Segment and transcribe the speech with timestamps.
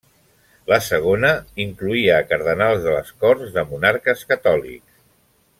[0.71, 1.29] La segona
[1.67, 5.01] incloïa a cardenals de les corts de monarques catòlics.